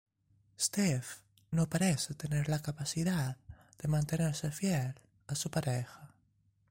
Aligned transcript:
Steve 0.59 1.05
no 1.51 1.69
parece 1.69 2.15
tener 2.15 2.49
la 2.49 2.63
capacidad 2.63 3.37
de 3.77 3.87
mantenerse 3.87 4.49
fiel 4.49 4.99
a 5.27 5.35
su 5.35 5.51
pareja. 5.51 6.15